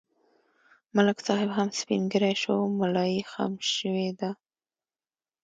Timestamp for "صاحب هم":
1.27-1.69